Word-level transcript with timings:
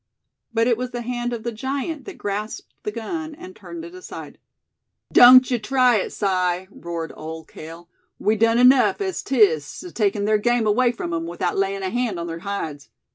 But 0.51 0.65
it 0.65 0.77
was 0.77 0.89
the 0.89 1.03
hand 1.03 1.31
of 1.31 1.43
the 1.43 1.51
giant 1.51 2.05
that 2.05 2.17
grasped 2.17 2.73
the 2.81 2.89
gun, 2.91 3.35
and 3.35 3.55
turned 3.55 3.85
it 3.85 3.93
aside. 3.93 4.39
"Don't 5.11 5.51
ye 5.51 5.59
try 5.59 5.97
it, 5.97 6.09
Si," 6.11 6.67
roared 6.71 7.13
Old 7.15 7.47
Cale. 7.47 7.87
"We 8.17 8.35
done 8.35 8.57
enuff 8.57 8.99
as 8.99 9.21
'tis, 9.21 9.83
atakin' 9.83 10.25
ther 10.25 10.39
game 10.39 10.65
away 10.65 10.91
from 10.91 11.13
'em, 11.13 11.27
without 11.27 11.55
layin' 11.55 11.83
a 11.83 11.91
hand 11.91 12.17
on 12.19 12.25
ther 12.25 12.39
hides. 12.39 12.89